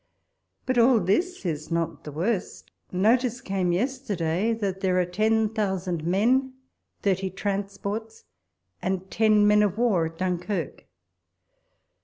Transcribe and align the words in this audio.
But 0.65 0.79
all 0.79 0.99
this 0.99 1.45
is 1.45 1.69
not 1.69 2.05
the 2.05 2.11
worst. 2.11 2.71
Notice 2.91 3.39
came 3.39 3.71
yesterday, 3.71 4.51
that 4.51 4.79
there 4.81 4.99
are 4.99 5.05
ten 5.05 5.49
thousand 5.49 6.03
men, 6.07 6.53
thirty 7.03 7.29
transports, 7.29 8.23
and 8.81 9.11
ten 9.11 9.45
men 9.45 9.61
of 9.61 9.77
war 9.77 10.07
'at 10.07 10.17
Dunkirk. 10.17 10.87